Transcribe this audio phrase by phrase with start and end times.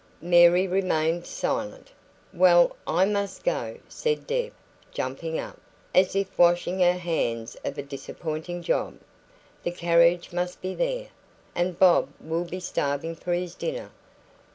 [0.23, 1.91] Mary remained silent.
[2.33, 4.51] "Well, I must go," said Deb,
[4.91, 5.59] jumping up,
[5.93, 8.97] as if washing her hands of a disappointing job.
[9.61, 11.09] "The carriage must be there,
[11.53, 13.91] and Bob will be starving for his dinner.